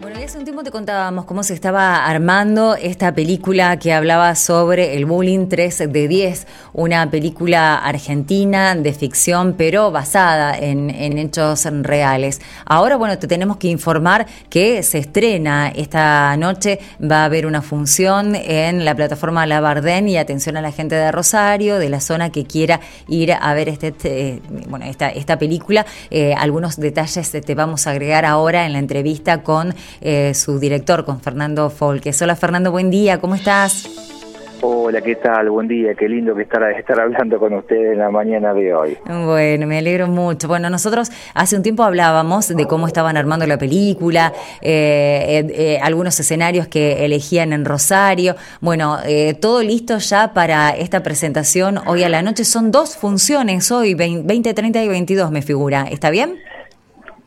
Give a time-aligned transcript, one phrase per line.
[0.00, 4.96] Bueno, hace un tiempo te contábamos cómo se estaba armando esta película que hablaba sobre
[4.96, 10.88] el bullying 3 de 10, una película argentina de ficción, pero basada en,
[11.18, 12.40] hechos reales.
[12.64, 17.60] Ahora, bueno, te tenemos que informar que se estrena esta noche, va a haber una
[17.60, 22.00] función en la plataforma La Bardén y atención a la gente de Rosario, de la
[22.00, 22.78] zona que quiera
[23.08, 25.84] ir a ver este, este bueno, esta, esta película.
[26.12, 31.04] Eh, algunos detalles te vamos a agregar ahora en la entrevista con eh, su director,
[31.04, 32.20] con Fernando Folques.
[32.22, 33.88] Hola Fernando, buen día, ¿cómo estás?
[34.60, 35.50] Hola, ¿qué tal?
[35.50, 38.98] Buen día, qué lindo que estar, estar hablando con ustedes en la mañana de hoy.
[39.06, 40.48] Bueno, me alegro mucho.
[40.48, 46.18] Bueno, nosotros hace un tiempo hablábamos de cómo estaban armando la película, eh, eh, algunos
[46.18, 48.34] escenarios que elegían en Rosario.
[48.60, 48.98] Bueno,
[49.40, 52.44] todo listo ya para esta presentación hoy a la noche.
[52.44, 55.86] Son dos funciones hoy, 20, 30 y 22 me figura.
[55.88, 56.40] ¿Está bien?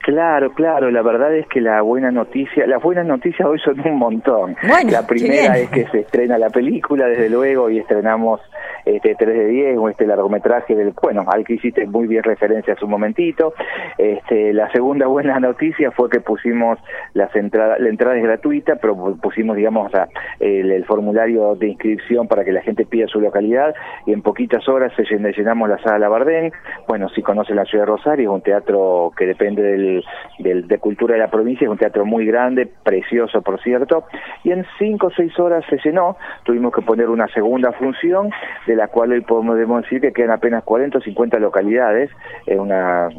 [0.02, 3.98] Claro, claro, la verdad es que la buena noticia, las buenas noticias hoy son un
[3.98, 4.55] montón.
[4.90, 8.41] la primera es que se estrena la película, desde luego, y estrenamos
[8.85, 12.85] este 3 de 10, este largometraje del, bueno, al que hiciste muy bien referencia hace
[12.85, 13.54] un momentito.
[13.98, 16.79] Este, la segunda buena noticia fue que pusimos
[17.13, 19.91] las entradas, la entrada es gratuita, pero pusimos, digamos,
[20.40, 23.73] el, formulario de inscripción para que la gente pida su localidad
[24.05, 26.51] y en poquitas horas se llenamos la sala Bardén.
[26.88, 30.04] Bueno, si conocen la ciudad de Rosario, es un teatro que depende del,
[30.40, 34.05] del, de cultura de la provincia, es un teatro muy grande, precioso, por cierto,
[34.43, 38.32] y en cinco o seis horas se llenó, tuvimos que poner una segunda función
[38.72, 42.10] de la cual hoy podemos decir que quedan apenas 40 o 50 localidades,
[42.46, 43.10] es una,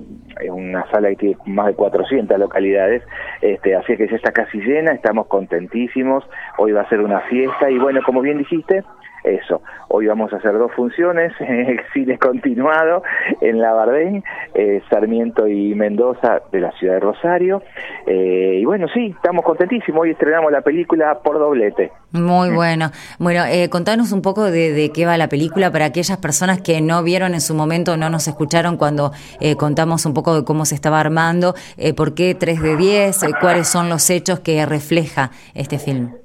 [0.50, 3.02] una sala que tiene más de 400 localidades,
[3.42, 6.24] este, así que ya está casi llena, estamos contentísimos,
[6.58, 8.82] hoy va a ser una fiesta y bueno, como bien dijiste,
[9.24, 9.62] eso.
[9.88, 11.32] Hoy vamos a hacer dos funciones,
[11.92, 13.02] cine continuado
[13.40, 17.62] en La Bardén, eh, Sarmiento y Mendoza de la ciudad de Rosario.
[18.06, 20.02] Eh, y bueno, sí, estamos contentísimos.
[20.02, 21.92] Hoy estrenamos la película por doblete.
[22.12, 22.90] Muy bueno.
[23.18, 27.02] Bueno, eh, contanos un poco de, qué va la película para aquellas personas que no
[27.02, 29.12] vieron en su momento, no nos escucharon cuando
[29.58, 31.54] contamos un poco de cómo se estaba armando,
[31.96, 36.21] por qué 3 de 10, cuáles son los hechos que refleja este film.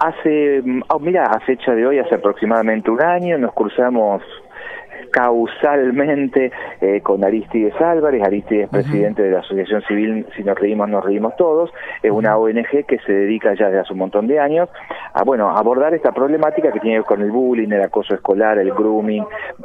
[0.00, 4.22] Hace, oh, mira, a fecha de hoy, hace aproximadamente un año, nos cruzamos
[5.10, 8.22] causalmente eh, con Aristides Álvarez.
[8.22, 11.70] Aristides es presidente de la Asociación Civil Si nos reímos, nos reímos todos.
[12.02, 14.68] Es una ONG que se dedica ya desde hace un montón de años
[15.12, 18.58] a, bueno, abordar esta problemática que tiene que ver con el bullying, el acoso escolar,
[18.58, 19.24] el grooming,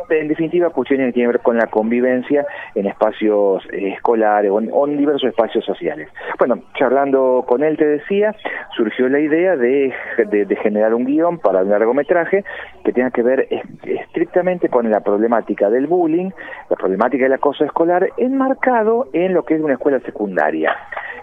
[0.09, 4.87] en definitiva cuestiones que tienen que ver con la convivencia en espacios eh, escolares o
[4.87, 6.09] en, diversos espacios sociales.
[6.39, 8.35] Bueno, charlando con él te decía,
[8.75, 9.93] surgió la idea de,
[10.27, 12.43] de generar un guion para un largometraje
[12.83, 13.47] que tenga que ver
[13.83, 16.31] estrictamente con la problemática del bullying,
[16.69, 20.75] la problemática del acoso escolar, enmarcado en lo que es una escuela secundaria.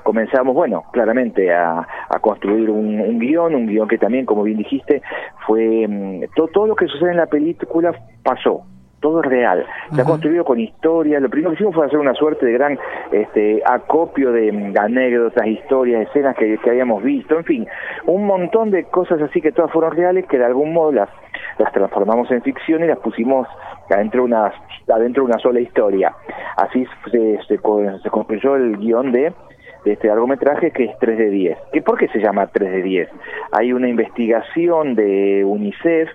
[0.02, 1.86] Comenzamos, bueno, claramente a,
[2.20, 5.02] construir un, guion, un guion que también, como bien dijiste,
[5.46, 7.92] fue mm, todo lo que sucede en la película
[8.22, 8.64] pasó,
[9.00, 9.66] todo es real.
[9.92, 11.20] Se ha construido con historias.
[11.20, 12.78] Lo primero que hicimos fue hacer una suerte de gran
[13.10, 17.66] este, acopio de mm, anécdotas, historias, escenas que, que, habíamos visto, en fin,
[18.06, 21.08] un montón de cosas así que todas fueron reales, que de algún modo las,
[21.58, 23.46] las transformamos en ficción y las pusimos
[23.90, 24.52] adentro de una,
[24.88, 26.14] adentro una sola historia.
[26.56, 29.32] Así se, se, construyó el guion de,
[29.84, 31.58] este largometraje que es 3 de 10.
[31.72, 33.08] ¿Qué, ¿Por qué se llama 3 de 10?
[33.52, 36.08] Hay una investigación de UNICEF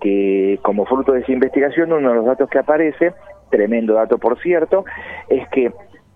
[0.00, 3.12] que como fruto de esa investigación uno de los datos que aparece,
[3.50, 4.84] tremendo dato por cierto,
[5.28, 5.72] es que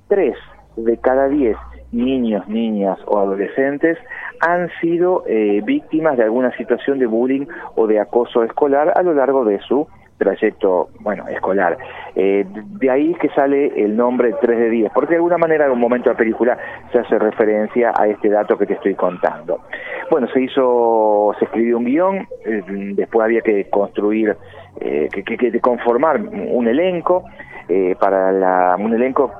[0.08, 0.34] 3
[0.76, 1.56] de cada 10
[1.92, 3.98] niños, niñas o adolescentes
[4.40, 7.46] han sido eh, víctimas de alguna situación de bullying
[7.76, 9.86] o de acoso escolar a lo largo de su
[10.18, 11.76] trayecto, bueno, escolar.
[12.14, 15.72] Eh, de ahí que sale el nombre 3 de 10, porque de alguna manera en
[15.72, 16.58] un momento de la película
[16.92, 19.60] se hace referencia a este dato que te estoy contando.
[20.10, 22.62] Bueno, se hizo, se escribió un guion, eh,
[22.94, 24.36] después había que construir,
[24.80, 27.24] eh, que, que, conformar un elenco,
[27.98, 29.32] para la, un elenco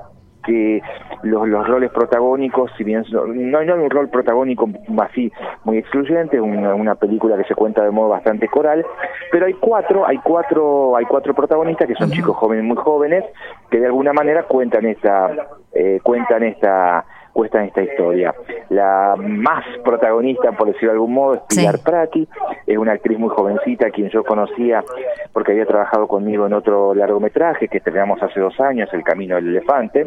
[0.43, 0.83] que
[1.23, 5.33] los, los roles protagónicos, si bien no, hay un rol protagónico así
[5.65, 8.85] muy excluyente, una, una película que se cuenta de modo bastante coral,
[9.31, 13.25] pero hay cuatro, hay cuatro, hay cuatro protagonistas que son chicos jóvenes, muy jóvenes,
[13.71, 15.31] que de alguna manera cuentan esta,
[15.75, 18.35] eh, cuentan esta cuesta en esta historia.
[18.69, 22.29] La más protagonista, por decirlo de algún modo, es Pilar Prati,
[22.67, 24.85] es una actriz muy jovencita, quien yo conocía
[25.33, 29.49] porque había trabajado conmigo en otro largometraje que estrenamos hace dos años, El Camino del
[29.49, 30.07] Elefante.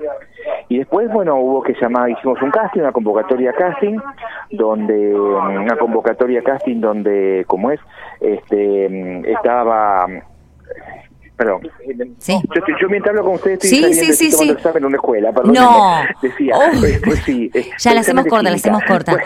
[0.70, 3.98] Y después, bueno, hubo que llamar, hicimos un casting, una convocatoria casting,
[4.52, 7.80] donde, una convocatoria casting donde, como es,
[8.22, 10.08] este, estaba
[11.38, 11.70] Perdón.
[12.20, 12.40] Sí.
[12.56, 14.50] Yo, yo, mientras hablo con ustedes estoy sí, saliendo, sí, sí, sí.
[14.52, 15.54] examen en una escuela, perdón.
[15.54, 16.04] No.
[16.22, 16.72] Decía, Oh.
[16.80, 17.52] pues, pues sí.
[17.80, 19.18] Ya la hacemos corta, la hacemos corta.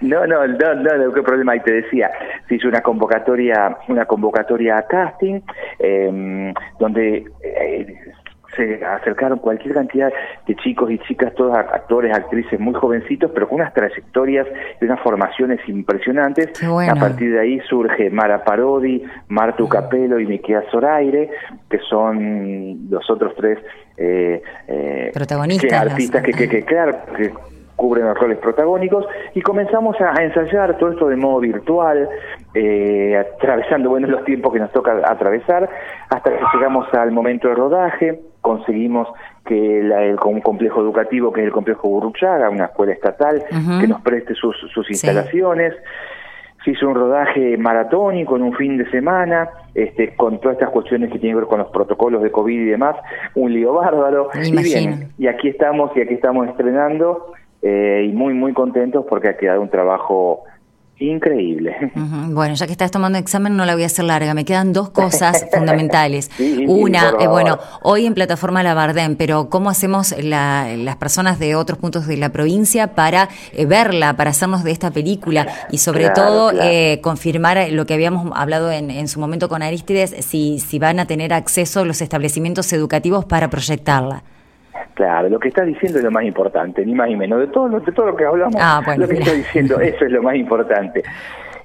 [0.00, 2.10] Bueno, no, no, no, no, no, qué problema hay, te decía.
[2.48, 5.40] Se hizo una convocatoria, una convocatoria a casting,
[5.78, 7.94] eh, donde eh,
[8.56, 10.12] se acercaron cualquier cantidad
[10.46, 14.46] de chicos y chicas, todos actores, actrices muy jovencitos, pero con unas trayectorias
[14.80, 16.50] y unas formaciones impresionantes.
[16.66, 16.92] Bueno.
[16.92, 21.30] A partir de ahí surge Mara Parodi, Martu Capello y Miquea Zoraire,
[21.68, 23.58] que son los otros tres
[23.96, 27.32] eh, eh, Protagonistas, que artistas que, que, que, claro, que
[27.78, 32.08] cubren los roles protagónicos y comenzamos a, a ensayar todo esto de modo virtual,
[32.54, 35.68] eh, atravesando bueno los tiempos que nos toca atravesar,
[36.10, 38.20] hasta que llegamos al momento de rodaje,
[38.52, 39.08] conseguimos
[39.44, 43.44] que la- el, un complejo educativo que es el complejo Burruchaga, una escuela estatal,
[43.80, 44.94] que nos preste sus, sus Sí.
[44.94, 45.74] instalaciones.
[46.64, 51.10] Se hizo un rodaje maratónico en un fin de semana, este, con todas estas cuestiones
[51.12, 52.96] que tienen que ver con los protocolos de COVID y demás,
[53.34, 54.28] un lío bárbaro.
[54.34, 54.96] Me Y imagino.
[54.96, 59.36] bien, y aquí estamos, y aquí estamos estrenando, eh, y muy, muy contentos porque ha
[59.36, 60.44] quedado un trabajo
[61.00, 61.92] increíble.
[61.94, 64.34] Bueno, ya que estás tomando examen, no la voy a hacer larga.
[64.34, 66.30] Me quedan dos cosas fundamentales.
[66.36, 71.38] Sí, Una, eh, bueno, hoy en plataforma La Bardem, pero ¿cómo hacemos la- las personas
[71.38, 75.78] de otros puntos de la provincia para eh, verla, para hacernos de esta película y
[75.78, 76.68] sobre Claro, todo claro.
[76.70, 80.98] eh, confirmar lo que habíamos hablado en, en su momento con Aristides, si, si van
[81.00, 84.22] a tener acceso los establecimientos educativos para proyectarla?
[84.94, 87.38] Claro, lo que está diciendo es lo más importante, ni más ni menos.
[87.40, 89.24] De todo lo, de todo lo que hablamos, Ah, bueno, lo que mira.
[89.26, 91.02] está diciendo, eso es lo más importante.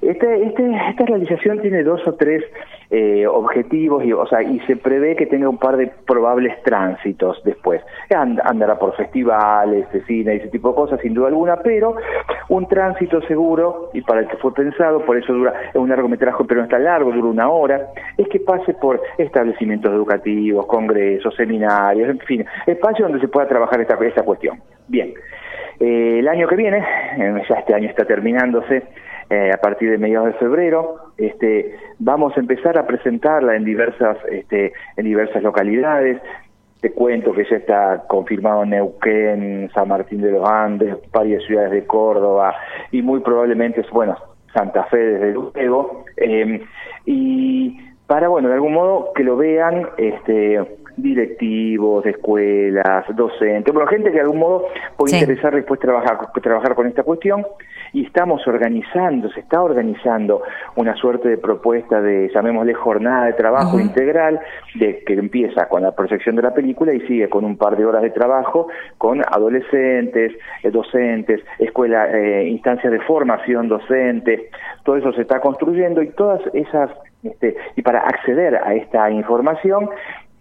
[0.08, 2.44] Este, este, esta realización tiene dos o tres
[2.90, 7.42] eh, objetivos y, o sea, y se prevé que tenga un par de probables tránsitos
[7.44, 7.80] después.
[8.10, 11.96] And- andará por festivales de cine y ese tipo de cosas, sin duda alguna, pero
[12.50, 16.44] un tránsito seguro, y para el que fue pensado, por eso dura, es un largometraje,
[16.46, 22.10] pero no está largo, dura una hora, es que pase por establecimientos educativos, congresos, seminarios,
[22.10, 24.60] en fin, espacios donde se pueda trabajar esta, esta cuestión.
[24.88, 25.14] Bien.
[25.80, 26.78] Eh, el año que viene,
[27.18, 28.84] eh, ya este año está terminándose,
[29.30, 34.18] eh, a partir de mediados de febrero, este, vamos a empezar a presentarla en diversas,
[34.30, 36.20] este, en diversas localidades.
[36.80, 41.70] Te cuento que ya está confirmado en Neuquén, San Martín de los Andes, varias ciudades
[41.70, 42.54] de Córdoba
[42.90, 44.16] y muy probablemente, bueno,
[44.52, 46.04] Santa Fe desde luego.
[46.16, 46.62] eh,
[47.06, 50.60] y para, bueno, de algún modo que lo vean, este
[50.96, 55.20] directivos escuelas, docentes, bueno, gente que de algún modo puede Sí.
[55.20, 57.44] interesar después trabajar, trabajar con esta cuestión
[57.92, 60.42] y estamos organizando, se está organizando
[60.76, 64.40] una suerte de propuesta de, llamémosle, jornada de trabajo integral,
[64.74, 67.84] de que empieza con la proyección de la película y sigue con un par de
[67.84, 68.68] horas de trabajo
[68.98, 70.32] con adolescentes,
[70.62, 74.50] eh, docentes, escuela, eh, instancias de formación docente,
[74.84, 76.90] todo eso se está construyendo y todas esas,
[77.22, 79.88] este, y para acceder a esta información,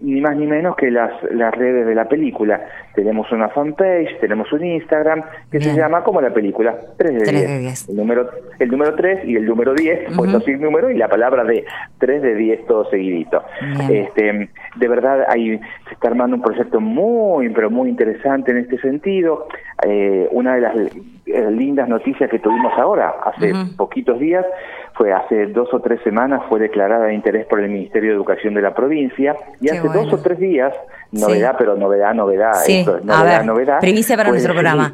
[0.03, 2.61] ni más ni menos que las, las redes de la película.
[2.93, 5.71] Tenemos una fanpage, tenemos un Instagram que Bien.
[5.71, 7.47] se llama como la película 3 de 3 10.
[7.47, 7.89] de 10.
[7.89, 8.29] El número,
[8.59, 10.45] el número 3 y el número 10, puesto Ujú.
[10.45, 11.65] sin número, y la palabra de
[11.99, 13.43] 3 de 10 todo seguidito.
[13.77, 14.03] Bien.
[14.05, 15.57] Este, de verdad, hay,
[15.87, 19.47] se está armando un proyecto muy, pero muy interesante en este sentido.
[19.85, 24.45] Eh, una de las eh, lindas noticias que tuvimos ahora, hace poquitos días,
[24.95, 28.53] fue hace dos o tres semanas, fue declarada de interés por el Ministerio de Educación
[28.53, 30.03] de la provincia, y Qué hace bueno.
[30.03, 30.73] dos o tres días,
[31.11, 31.21] Sí.
[31.21, 33.79] novedad, pero novedad, novedad, Sí, esto es a novedad, ver, novedad.
[33.79, 34.93] primicia para nuestro programa.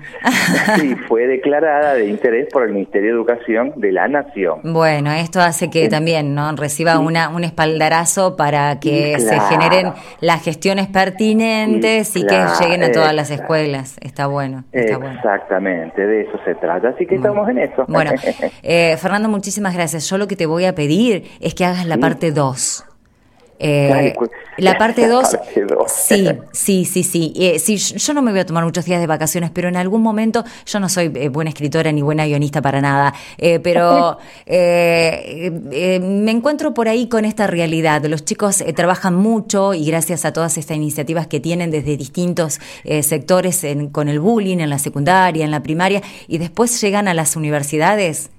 [0.78, 4.60] sí, fue declarada de interés por el Ministerio de Educación de la Nación.
[4.64, 5.90] Bueno, esto hace que Sí.
[5.90, 12.52] también no reciba una, un espaldarazo para que se generen las gestiones pertinentes y claro,
[12.58, 13.98] que lleguen a todas las escuelas.
[14.02, 14.64] Está bueno.
[14.80, 16.90] Exactamente, de eso se trata.
[16.90, 17.86] Así que estamos en eso.
[17.88, 18.12] Bueno,
[18.64, 20.10] eh, Fernando, muchísimas gracias.
[20.10, 22.02] Yo lo que te voy a pedir es que hagas la Sí.
[22.02, 22.86] parte 2.
[23.62, 25.92] Eh, cu- la parte la 2, parte dos.
[25.92, 27.34] sí, sí, sí, sí.
[27.36, 30.02] Eh, sí, yo no me voy a tomar muchos días de vacaciones, pero en algún
[30.02, 33.14] momento yo no soy eh, buena escritora ni buena guionista para nada,
[33.62, 38.04] pero me encuentro por ahí con esta realidad.
[38.06, 42.60] Los chicos trabajan mucho y gracias a todas estas iniciativas que tienen desde distintos
[43.02, 47.14] sectores en- con el bullying en la secundaria, en la primaria, y después llegan a
[47.14, 48.30] las universidades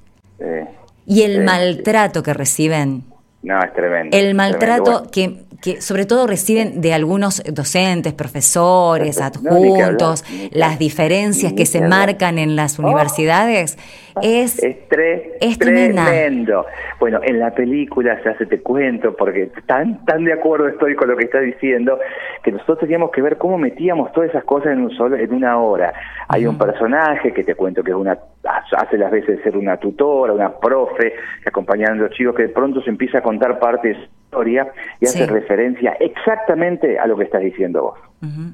[1.07, 3.05] y el maltrato que reciben.
[3.43, 4.17] No, es tremendo.
[4.17, 5.11] El maltrato tremendo.
[5.11, 11.67] que, que sobre todo reciben de algunos docentes, profesores, No, adjuntos, hablar, las diferencias que
[11.67, 12.83] se marcan en las Oh.
[12.83, 13.79] universidades,
[14.23, 16.05] es, Es, tre- es tremenda.
[16.07, 16.67] tremendo.
[16.99, 21.09] Bueno, en la película ya se te cuento, porque tan, tan de acuerdo estoy con
[21.09, 21.99] lo que estás diciendo,
[22.43, 25.59] que nosotros teníamos que ver cómo metíamos todas esas cosas en un solo, en una
[25.59, 25.93] hora.
[26.29, 29.77] Hay un personaje que te cuento que es una hace las veces de ser una
[29.77, 31.15] tutora, una profe,
[31.47, 34.73] acompañando a los chicos, que de pronto se empieza a contar partes de su historia
[35.01, 38.10] y hace referencia exactamente a lo que estás diciendo vos.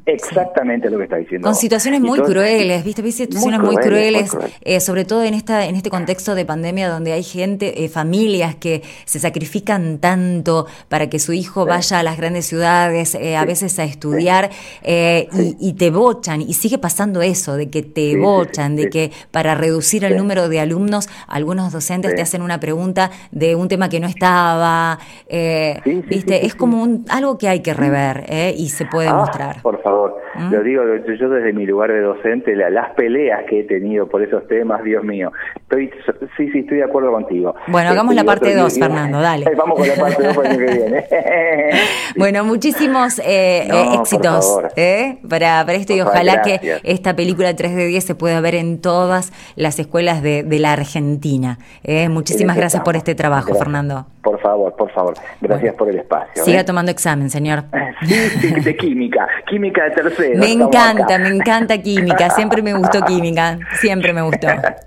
[0.06, 1.48] Exactamente lo que está diciendo.
[1.48, 3.02] Con situaciones muy crueles, ¿viste?
[3.10, 4.30] Situaciones muy crueles,
[4.60, 8.54] eh, sobre todo en esta en este contexto de pandemia donde hay gente, eh, familias
[8.54, 13.44] que se sacrifican tanto para que su hijo vaya a las grandes ciudades, eh, a
[13.44, 14.50] veces a estudiar,
[14.84, 20.04] y, te bochan, y sigue pasando eso, de que te bochan, de que para reducir
[20.04, 24.06] el número de alumnos, algunos docentes te hacen una pregunta de un tema que no
[24.06, 24.98] estaba,
[26.08, 26.46] ¿viste?
[26.46, 29.55] es como un, algo que hay que rever, y se puede ah, mostrar.
[29.62, 30.52] Por favor, ¿Mm?
[30.52, 30.82] lo digo
[31.18, 35.04] yo desde mi lugar de docente, las peleas que he tenido por esos temas, Dios
[35.04, 35.32] mío.
[35.56, 35.90] Estoy,
[36.36, 37.54] sí, sí, estoy de acuerdo contigo.
[37.66, 39.46] Bueno, hagamos la parte 2, Fernando, dale.
[39.56, 41.04] Vamos con la parte 2 para el año que viene.
[42.16, 47.74] bueno, muchísimos eh, eh, éxitos eh, para, para esto y ojalá que esta película 3
[47.74, 51.58] de 10 se pueda ver en todas las escuelas de, de la Argentina.
[52.10, 54.06] muchísimas gracias por este trabajo, Fernando.
[54.22, 55.14] Por favor, por favor.
[55.40, 56.44] Gracias por el espacio.
[56.44, 57.64] Siga tomando examen, señor.
[58.06, 59.26] Sí, de química.
[59.48, 60.38] Química de tercero.
[60.38, 62.28] Me encanta, me encanta química.
[62.30, 63.58] Siempre me gustó química.
[63.80, 64.48] Siempre me gustó.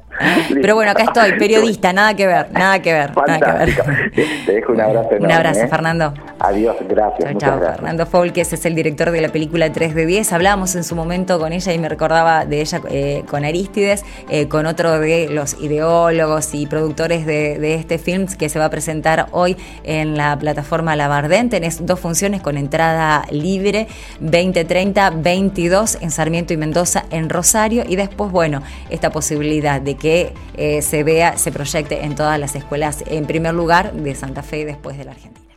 [0.62, 3.12] Pero bueno, acá estoy, periodista, nada que ver, nada que ver.
[3.16, 4.12] Nada que ver.
[4.46, 5.26] Te dejo un abrazo enorme.
[5.26, 5.68] Un abrazo, ¿eh?
[5.68, 6.14] Fernando.
[6.40, 7.38] Adiós, gracias.
[7.38, 7.76] Chao, chao.
[7.76, 10.34] Fernando Folques es el director de la película 3 de 10.
[10.34, 14.48] Hablábamos en su momento con ella y me recordaba de ella eh, con Aristides, eh,
[14.48, 19.28] con otro de los ideólogos y productores de, este film que se va a presentar
[19.32, 21.50] hoy en la plataforma Labardén.
[21.50, 23.88] Tenés dos funciones con entrada libre,
[24.20, 30.09] 2030, 22 en Sarmiento y Mendoza en Rosario y después, bueno, esta posibilidad de que
[30.10, 34.42] que eh, se vea, se proyecte en todas las escuelas, en primer lugar de Santa
[34.42, 35.49] Fe y después de la Argentina.